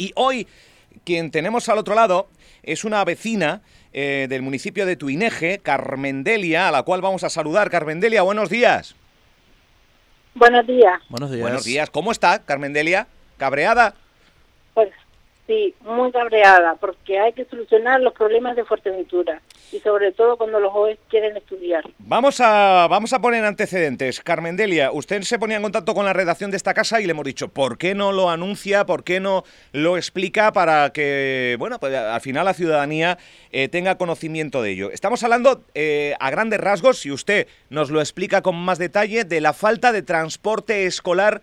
[0.00, 0.48] Y hoy,
[1.04, 2.30] quien tenemos al otro lado
[2.62, 3.60] es una vecina
[3.92, 7.68] eh, del municipio de Tuineje, Carmendelia, a la cual vamos a saludar.
[7.68, 8.96] Carmendelia, buenos días.
[10.34, 11.02] Buenos días.
[11.10, 11.42] Buenos días.
[11.42, 11.90] Buenos días.
[11.90, 13.08] ¿Cómo está, Carmendelia?
[13.36, 13.94] ¿Cabreada?
[14.72, 14.88] Pues
[15.50, 20.60] Sí, muy cabreada, porque hay que solucionar los problemas de Fuerteventura y sobre todo cuando
[20.60, 21.82] los jóvenes quieren estudiar.
[21.98, 24.20] Vamos a, vamos a poner antecedentes.
[24.20, 27.10] Carmen Delia, usted se ponía en contacto con la redacción de esta casa y le
[27.10, 28.86] hemos dicho, ¿por qué no lo anuncia?
[28.86, 33.18] ¿Por qué no lo explica para que, bueno, pues al final la ciudadanía
[33.50, 34.92] eh, tenga conocimiento de ello?
[34.92, 39.40] Estamos hablando eh, a grandes rasgos, si usted nos lo explica con más detalle, de
[39.40, 41.42] la falta de transporte escolar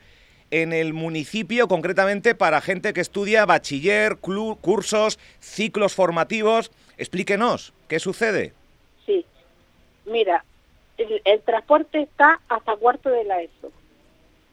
[0.51, 6.71] en el municipio, concretamente para gente que estudia bachiller, cursos, ciclos formativos.
[6.97, 8.53] Explíquenos, ¿qué sucede?
[9.05, 9.25] Sí,
[10.05, 10.43] mira,
[10.97, 13.71] el, transporte está hasta cuarto de la ESO.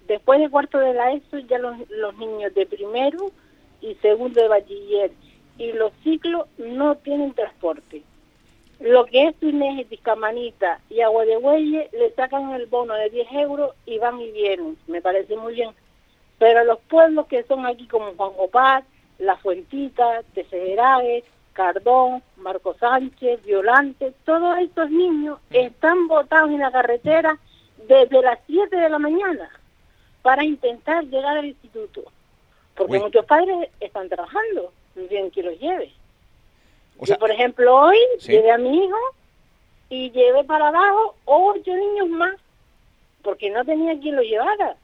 [0.06, 3.30] Después de cuarto de la ESO ya los, los niños de primero
[3.80, 5.12] y segundo de bachiller
[5.58, 8.02] y los ciclos no tienen transporte.
[8.80, 13.32] Lo que es Inés, Tiscamanita y Agua de Huelle le sacan el bono de 10
[13.32, 14.76] euros y van y vienen.
[14.86, 15.70] Me parece muy bien.
[16.38, 18.84] Pero los pueblos que son aquí como Juan Gopar,
[19.18, 27.38] La Fuentita, Tejeragues, Cardón, Marco Sánchez, Violante, todos estos niños están botados en la carretera
[27.86, 29.48] desde las 7 de la mañana
[30.22, 32.02] para intentar llegar al instituto.
[32.74, 35.92] Porque muchos padres están trabajando, no tienen que los lleve.
[37.00, 38.98] Yo, por ejemplo, hoy llevé a mi hijo
[39.88, 42.36] y llevé para abajo ocho niños más,
[43.22, 44.76] porque no tenía quien lo llevara.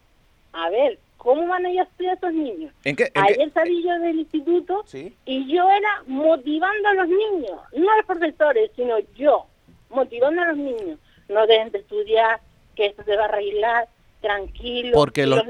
[0.52, 2.72] A ver, ¿Cómo van a ir a estudiar estos niños?
[2.82, 4.86] Ayer salí yo del instituto
[5.26, 9.44] y yo era motivando a los niños, no a los profesores, sino yo,
[9.90, 10.98] motivando a los niños.
[11.28, 12.40] No dejen de estudiar,
[12.74, 13.86] que esto se va a arreglar,
[14.20, 14.92] tranquilo.
[14.94, 15.44] Porque los,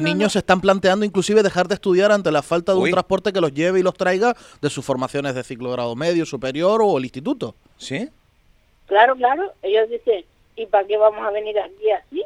[0.00, 3.40] niños, se están planteando inclusive dejar de estudiar ante la falta de un transporte que
[3.40, 7.04] los lleve y los traiga de sus formaciones de ciclo grado medio, superior o el
[7.04, 7.54] instituto.
[7.76, 8.08] ¿Sí?
[8.86, 9.52] Claro, claro.
[9.62, 10.24] Ellos dicen,
[10.56, 12.22] ¿y para qué vamos a venir aquí así?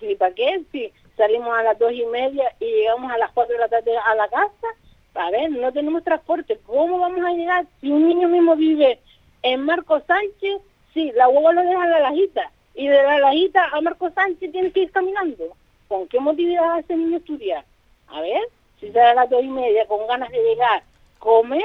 [0.00, 0.62] ¿Y para qué?
[0.72, 3.92] Si salimos a las dos y media y llegamos a las cuatro de la tarde
[3.96, 4.68] a la casa.
[5.14, 6.58] A ver, no tenemos transporte.
[6.66, 7.66] ¿Cómo vamos a llegar?
[7.80, 8.98] Si un niño mismo vive
[9.42, 10.62] en Marco Sánchez,
[10.94, 12.50] sí, la hueva lo deja en la lajita.
[12.74, 15.44] Y de la lajita a Marco Sánchez tiene que ir caminando.
[15.88, 17.64] ¿Con qué motividad hace ese niño estudiar?
[18.08, 18.42] A ver,
[18.80, 20.82] si sale a las dos y media con ganas de llegar,
[21.18, 21.62] comer,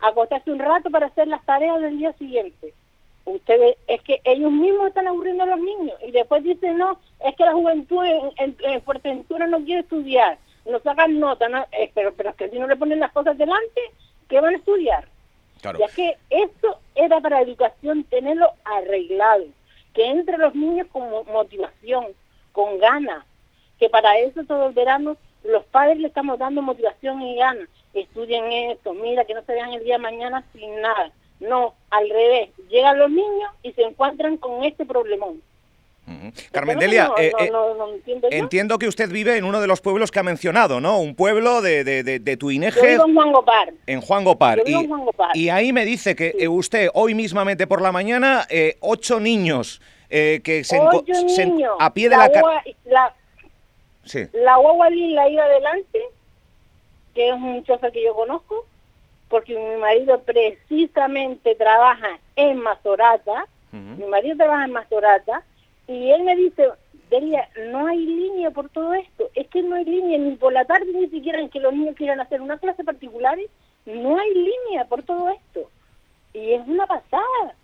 [0.00, 2.72] acostarse un rato para hacer las tareas del día siguiente
[3.26, 7.34] ustedes, es que ellos mismos están aburriendo a los niños y después dicen, no, es
[7.36, 8.04] que la juventud
[8.38, 12.58] en, en, Fuerteventura no quiere estudiar, no sacan nota, eh, pero, pero es que si
[12.58, 13.80] no le ponen las cosas delante,
[14.28, 15.08] ¿qué van a estudiar?
[15.62, 19.46] Ya que esto era para educación tenerlo arreglado,
[19.96, 22.06] que entre los niños con motivación,
[22.52, 23.24] con ganas,
[23.80, 28.52] que para eso todo el verano los padres le estamos dando motivación y ganas, estudien
[28.70, 32.50] esto, mira que no se vean el día de mañana sin nada no, al revés.
[32.68, 35.42] Llegan los niños y se encuentran con este problemón.
[36.52, 37.50] Carmen Delia, eh, eh,
[38.30, 41.00] entiendo, que usted vive en uno de los pueblos que ha mencionado, ¿no?
[41.00, 42.92] Un pueblo de, de, de, Tuineje.
[42.94, 43.72] en Juan Gopar.
[43.86, 44.62] En Juan Gopar.
[45.34, 48.46] Y, ahí me dice que eh, usted hoy mismamente por la mañana,
[48.80, 50.78] ocho niños que se,
[51.78, 52.30] a pie de la,
[52.84, 53.14] la,
[54.04, 54.28] sí.
[54.32, 56.00] la guagua la iba adelante,
[57.14, 58.64] que es un chofer que yo conozco,
[59.28, 65.42] porque mi marido precisamente trabaja en Mazorata, mi marido trabaja en Mazorata,
[65.88, 66.68] y él me dice,
[67.10, 70.64] Delia, no hay línea por todo esto, es que no hay línea ni por la
[70.64, 73.38] tarde ni siquiera en que los niños quieran hacer una clase particular,
[73.86, 75.70] no hay línea por todo esto.
[76.34, 77.54] Y es una pasada.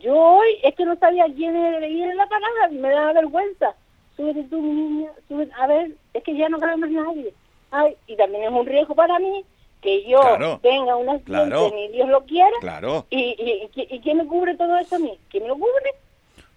[0.00, 3.74] Yo hoy es que no sabía quién era en la parada, me da vergüenza.
[4.16, 5.52] Súbete tú, mi niña, súbete.
[5.58, 7.32] a ver, es que ya no cabe más nadie.
[7.70, 9.44] Ay, y también es un riesgo para mí,
[9.80, 10.20] que yo
[10.60, 13.06] tenga un accidente, ni Dios lo quiera, claro.
[13.10, 15.18] y, y, y, quién me cubre todo eso a mí?
[15.30, 15.94] ¿Quién me lo cubre?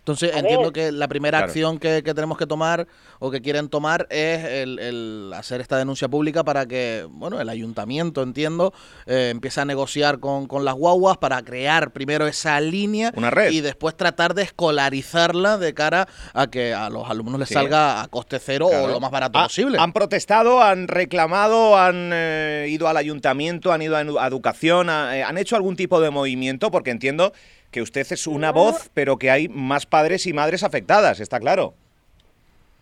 [0.02, 2.88] Entonces entiendo que la primera acción que, tenemos que tomar
[3.20, 8.24] o que quieren tomar es el, hacer esta denuncia pública para que, bueno, el ayuntamiento,
[8.24, 8.74] entiendo,
[9.06, 13.14] eh, empiece a negociar con, con, las guaguas para crear primero esa línea
[13.52, 18.08] y después tratar de escolarizarla de cara a que a los alumnos les salga a
[18.08, 19.78] coste cero o lo más barato posible.
[19.80, 25.38] Han protestado, han reclamado, han eh, ido al ayuntamiento, han ido a, educación, eh, han
[25.38, 27.34] hecho algún tipo de movimiento porque entiendo
[27.72, 31.74] que usted es una voz, pero que hay más padres y madres afectadas, está claro.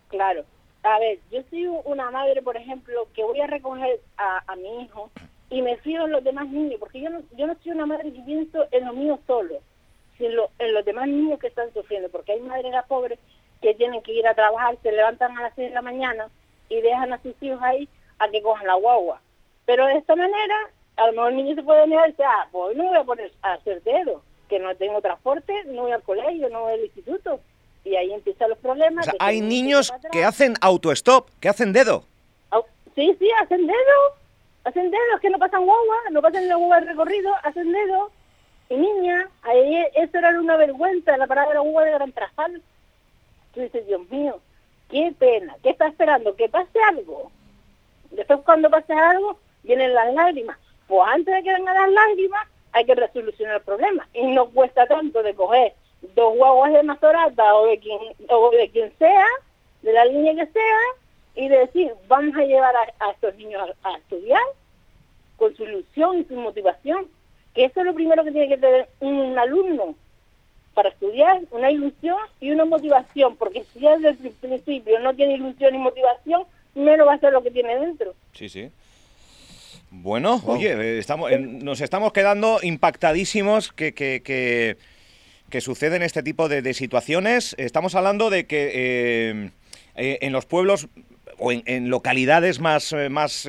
[0.10, 0.44] Claro.
[0.84, 5.12] A ver, yo soy una madre, por ejemplo, que voy a recoger a, mi hijo
[5.50, 8.12] y me fío en los demás niños, porque yo no, yo no soy una madre
[8.12, 9.60] que pienso en los míos solo,
[10.18, 13.20] sino en los demás niños que están sufriendo, porque hay madres pobres
[13.62, 16.30] que tienen que ir a trabajar, se levantan a las 6 de la mañana
[16.70, 17.88] y dejan a sus hijos ahí
[18.20, 19.22] a que cojan la guagua.
[19.66, 20.56] Pero de esta manera,
[20.96, 23.04] a lo mejor el niño se puede negar y decir, ah, pues no voy a
[23.04, 26.84] poner a hacer dedo, que no tengo transporte, no voy al colegio, no voy al
[26.86, 27.40] instituto.
[27.86, 29.08] Y ahí empiezan los problemas.
[29.08, 32.04] O sea, hay niños que hacen autostop, que hacen dedo.
[32.96, 34.20] Sí, sí, hacen dedo.
[34.66, 38.12] Hacen dedo, es que no pasan guagua, no pasan la guagua de recorrido, hacen dedo.
[38.70, 42.62] Y niña, ahí eso era una vergüenza, la parada de la guagua de Gran Trajal.
[43.54, 44.42] Tú dices, Dios mío,
[44.90, 46.36] qué pena, ¿qué está esperando?
[46.36, 47.32] Que pase algo.
[48.12, 50.58] Después cuando pase algo, vienen las lágrimas.
[50.88, 54.08] Pues antes de que vengan las lágrimas, hay que resolucionar el problema.
[54.14, 55.74] Y no cuesta tanto de coger
[56.16, 58.00] dos guaguas de Mazorata o de quien,
[58.30, 59.26] o de quien sea,
[59.82, 60.78] de la línea que sea,
[61.36, 64.42] y decir, vamos a llevar a, estos niños a, estudiar
[65.38, 67.08] con su ilusión y su motivación,
[67.54, 69.96] que eso es lo primero que tiene que tener un alumno
[70.74, 75.76] para estudiar, una ilusión y una motivación, porque si desde el principio no tiene ilusión
[75.76, 76.44] y motivación,
[76.76, 78.14] menos va a ser lo que tiene dentro.
[78.34, 78.70] Sí, sí.
[79.92, 84.78] Bueno, oye, eh, estamos, nos estamos quedando impactadísimos que, que, que,
[85.50, 87.56] que suceden este tipo de, situaciones.
[87.58, 89.52] Estamos hablando de que eh,
[89.96, 90.88] eh, en los pueblos
[91.40, 93.48] o en, localidades más, más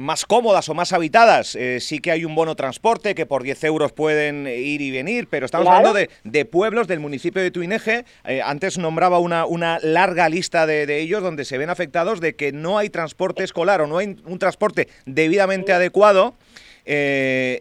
[0.00, 3.64] más cómodas o más habitadas, eh, sí que hay un bono transporte que por 10
[3.64, 8.04] euros pueden ir y venir, pero estamos hablando de, pueblos del municipio de Tuineje.
[8.24, 12.50] Eh, antes nombraba una, una larga lista de, ellos donde se ven afectados de que
[12.52, 16.34] no hay transporte escolar o no hay un transporte debidamente adecuado.
[16.86, 17.60] Eh,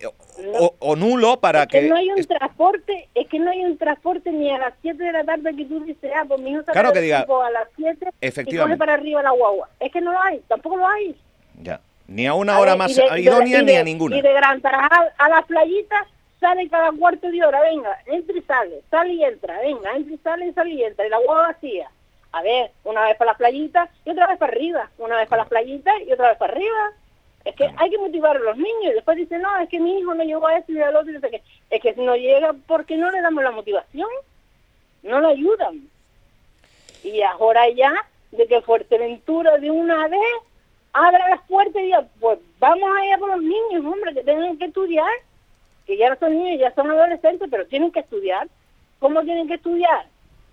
[0.80, 4.50] o, nulo para que, no hay un transporte es que no hay un transporte ni
[4.50, 7.02] a las 7 de la tarde que tú dices ah pues mi hijo claro que
[7.02, 10.42] diga a las 7 y coge para arriba la guagua es que no lo hay
[10.48, 11.18] tampoco lo hay.
[11.62, 14.18] Ya ni a una hora más idónea ni a ninguna.
[14.18, 16.08] Y de Gran Tarajal a las playitas
[16.40, 20.18] sale cada cuarto de hora, venga, entra y sale, sale y entra, venga, entra y
[20.18, 21.90] sale, sale y entra, y la agua vacía.
[22.32, 25.44] A ver, una vez para las playitas y otra vez para arriba, una vez para
[25.44, 26.92] las playitas y otra vez para arriba.
[27.46, 30.00] Es que hay que motivar a los niños y después dicen, no, es que mi
[30.00, 32.54] hijo no llegó a eso y al otro, y que es que si no llega,
[32.68, 34.10] porque no le damos la motivación?
[35.04, 35.88] No lo ayudan.
[37.04, 37.94] Y ahora ya,
[38.32, 40.20] de que Fuerteventura de una vez
[41.08, 44.58] abra las puertas y diga, pues vamos a ir con los niños, hombre, que tienen
[44.58, 45.10] que estudiar,
[45.86, 48.48] que ya no son niños, ya son adolescentes, pero tienen que estudiar.
[49.00, 50.08] ¿Cómo tienen que estudiar?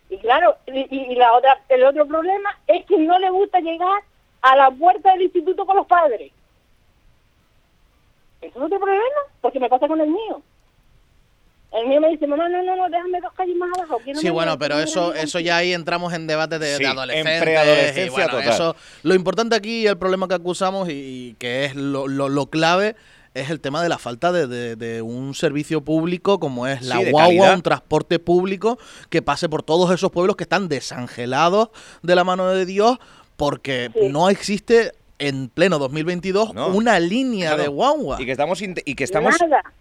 [0.08, 4.02] Y claro, y, la otra, el otro problema es que no le gusta llegar
[4.40, 6.32] a la puerta del instituto con los padres.
[8.40, 10.42] Eso es otro problema, porque me pasa con el mío.
[11.76, 14.00] El mío me dice, mamá, no, no, no, déjame dos calles más abajo.
[14.14, 17.96] sí, bueno, pero eso eso ya ahí entramos en debate de, de adolescentes.
[18.46, 22.96] Eso, lo importante aquí, el problema que acusamos y, que es lo, lo, clave,
[23.34, 27.52] es el tema de la falta de, de, un servicio público como es la guagua,
[27.52, 28.78] un transporte público
[29.10, 31.68] que pase por todos esos pueblos que están desangelados
[32.02, 32.98] de la mano de Dios
[33.36, 38.20] porque no existe en pleno 2022 una línea de guagua.
[38.20, 39.36] Y que estamos, y que estamos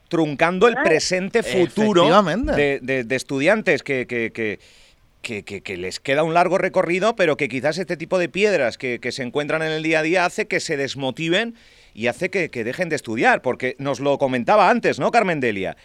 [0.07, 2.07] truncando el presente futuro
[2.55, 7.77] de, de, estudiantes que, que, que, que, les queda un largo recorrido, pero que quizás
[7.77, 10.77] este tipo de piedras que, se encuentran en el día a día hace que se
[10.77, 11.55] desmotiven
[11.93, 15.75] y hace que, dejen de estudiar, porque nos lo comentaba antes, ¿no, Carmen Delia?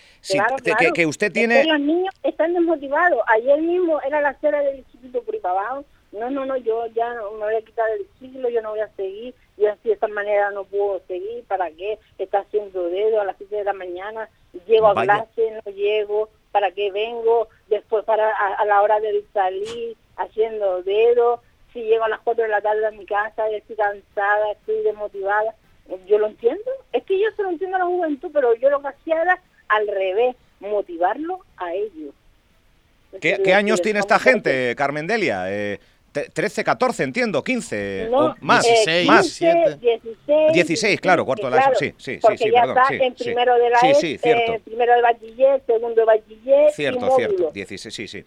[0.94, 1.64] Que, usted tiene...
[1.64, 3.20] los niños están desmotivados.
[3.28, 7.54] Ayer mismo era la cera del Instituto Puripabao no, no, no, yo ya me voy
[7.54, 10.64] a quitar el siglo, yo no voy a seguir, y así de esta manera no
[10.64, 11.98] puedo seguir, ¿para qué?
[12.18, 14.28] Está haciendo dedo a las 7 de la mañana,
[14.66, 17.48] llego a clase, no llego, ¿para qué vengo?
[17.68, 22.50] Después para a, la hora de salir haciendo dedo, si llego a las 4 de
[22.50, 25.54] la tarde a mi casa, estoy cansada, estoy desmotivada,
[26.06, 28.80] yo lo entiendo, es que yo se lo entiendo a la juventud, pero yo lo
[28.80, 32.14] que hacía era al revés, motivarlo a ellos.
[33.20, 35.44] ¿Qué, años tiene esta gente, Carmen Delia?
[35.48, 35.80] Eh,
[36.12, 39.38] 13, 14, entiendo, 15 o más, eh, más.
[39.38, 39.78] 16,
[40.52, 43.14] 16, claro, cuarto de la ESO, sí, sí, porque sí, ya perdón, está sí, en
[43.14, 44.54] primero de la sí, sí, cierto.
[44.54, 48.24] Eh, primero de bachiller, segundo de bachiller Cierto, cierto, 16, sí, sí.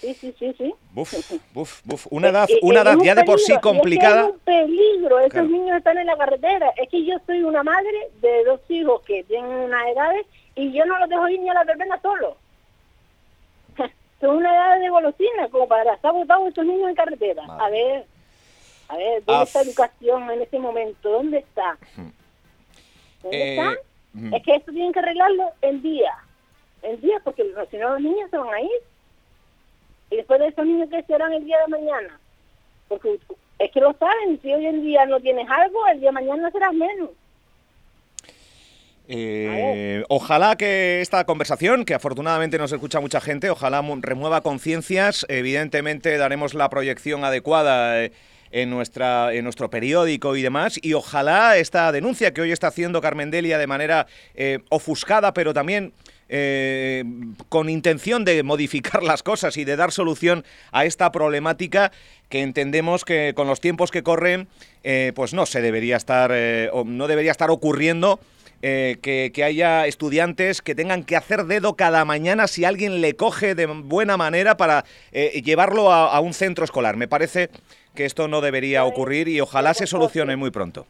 [0.00, 0.74] Sí, sí, sí, sí.
[0.92, 1.12] Buf,
[1.52, 2.06] buf, buf.
[2.10, 4.22] Una edad, una edad ya de por sí complicada.
[4.22, 6.72] Es, un peligro, esos niños están en la carretera.
[6.76, 10.84] Es que yo soy una madre de dos hijos que tienen unas edades y yo
[10.86, 12.36] no los dejo ir ni a la verbena solo
[14.20, 17.42] son una edad de golosina, como para estar botados estos niños en carretera.
[17.46, 18.06] A ver,
[18.88, 21.10] a ver, ¿dónde está educación en este momento?
[21.10, 21.78] ¿Dónde está?
[23.22, 23.72] ¿Dónde está?
[23.72, 26.12] Eh, es que esto tienen que arreglarlo en día.
[26.82, 28.80] En día, porque si no los niños se van a ir.
[30.10, 32.18] Y después de esos niños que serán el día de mañana.
[32.88, 33.20] Porque
[33.58, 36.50] es que lo saben, si hoy en día no tienes algo, el día de mañana
[36.50, 37.10] serás menos.
[39.12, 45.26] Eh, ojalá que esta conversación, que afortunadamente nos escucha mucha gente, ojalá remueva conciencias.
[45.28, 48.04] Evidentemente daremos la proyección adecuada.
[48.04, 48.12] Eh,
[48.52, 50.76] en, nuestra, en nuestro periódico y demás.
[50.82, 55.92] Y ojalá esta denuncia que hoy está haciendo Carmendelia de manera eh, ofuscada, pero también
[56.28, 57.04] eh,
[57.48, 61.92] con intención de modificar las cosas y de dar solución a esta problemática
[62.28, 64.48] que entendemos que con los tiempos que corren,
[65.14, 66.32] pues no se debería estar,
[66.84, 68.18] no debería estar ocurriendo.
[68.60, 73.66] Que, haya estudiantes que tengan que hacer dedo cada mañana si alguien le coge de
[73.66, 76.96] buena manera para llevarlo a, un centro escolar.
[76.96, 77.50] Me parece
[77.94, 80.86] que esto no debería ocurrir y ojalá se solucione muy pronto.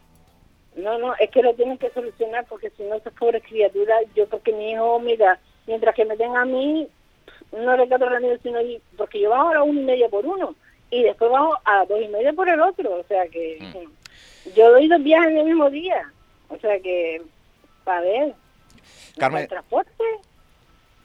[0.77, 4.27] No, no, es que lo tienen que solucionar porque si no, esas pobres criaturas, yo
[4.29, 6.89] porque mi hijo, mira, mientras que me tenga a mí,
[7.53, 8.59] no le quedo remedio sino
[8.97, 10.55] porque yo bajo a la una y media por uno
[10.91, 14.55] y después bajo a dos y media por el otro, o sea que mm.
[14.55, 16.13] yo doy dos viajes en el mismo día,
[16.49, 17.23] o sea que,
[17.85, 18.35] para ver,
[19.19, 20.05] Carmen, transporte.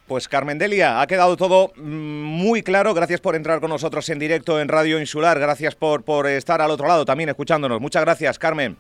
[0.07, 2.93] Pues Carmen Delia, ha quedado todo mm, muy claro.
[2.93, 5.39] Gracias por entrar con nosotros en directo en Radio Insular.
[5.39, 7.81] Gracias por, por estar al otro lado también escuchándonos.
[7.81, 8.77] Muchas gracias, Carmen.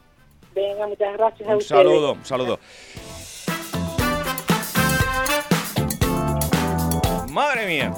[0.53, 2.59] Venga, muchas gracias a un saludo, un saludo.
[7.29, 7.91] Madre mía,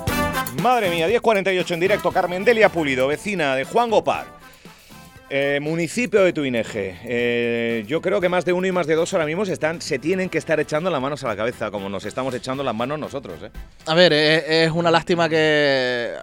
[0.64, 4.37] madre mía, 10.48 en directo, Carmen Delia Pulido, vecina de Juan Gopar.
[5.30, 6.98] Eh, municipio de Tuineje.
[7.04, 9.82] Eh, yo creo que más de uno y más de dos ahora mismo se, están,
[9.82, 12.74] se tienen que estar echando las manos a la cabeza, como nos estamos echando las
[12.74, 13.44] manos nosotros.
[13.44, 13.52] ¿eh?
[13.88, 16.14] A ver, es una lástima que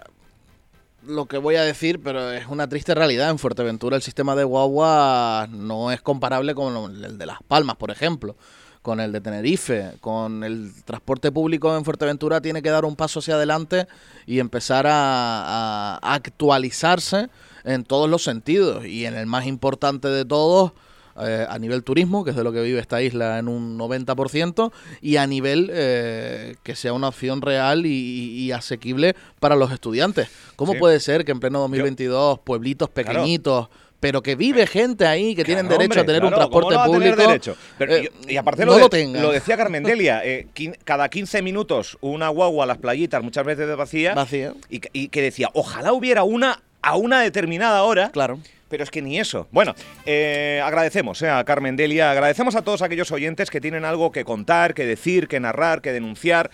[1.05, 3.29] lo que voy a decir, pero es una triste realidad.
[3.29, 7.91] En Fuerteventura el sistema de guagua no es comparable con el de Las Palmas, por
[7.91, 8.35] ejemplo,
[8.81, 13.19] con el de Tenerife, con el transporte público en Fuerteventura tiene que dar un paso
[13.19, 13.85] hacia adelante
[14.25, 17.29] y empezar a, a actualizarse
[17.65, 18.85] en todos los sentidos.
[18.85, 20.71] Y en el más importante de todos,
[21.17, 24.73] eh, a nivel turismo, que es de lo que vive esta isla en un 90%,
[25.01, 30.29] y a nivel eh, que sea una opción real y, asequible para los estudiantes.
[30.55, 33.69] ¿Cómo puede ser que en pleno 2022 pueblitos pequeñitos...
[33.99, 37.15] pero que vive gente ahí que tienen derecho a tener un transporte público.
[37.15, 37.55] Derecho?
[37.79, 40.21] Eh, y, aparte lo, lo, decía Carmen Delia,
[40.83, 44.53] cada 15 minutos una guagua a las playitas, muchas veces de vacía, vacía.
[44.69, 48.09] Y, y, que decía, ojalá hubiera una a una determinada hora.
[48.11, 49.47] Claro pero es que ni eso.
[49.51, 49.75] Bueno,
[50.05, 54.25] eh, agradecemos eh, a Carmen Delia, agradecemos a todos aquellos oyentes que tienen algo que
[54.25, 56.49] contar, que decir, que narrar, que denunciar,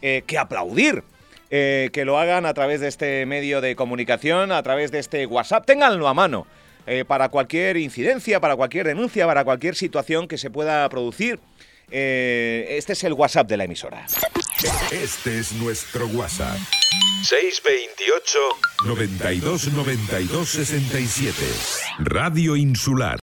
[0.00, 1.02] eh, que aplaudir.
[1.48, 5.66] que lo hagan a través de este medio de comunicación, a través de este WhatsApp.
[5.66, 6.46] Ténganlo a mano
[7.06, 11.38] para cualquier incidencia, para cualquier denuncia, para cualquier situación que se pueda producir.
[11.90, 14.06] Este es el WhatsApp de la emisora.
[14.90, 16.56] Este es nuestro WhatsApp.
[17.22, 18.38] 628
[18.86, 21.34] 92 92 67.
[21.98, 23.14] Radio Insular.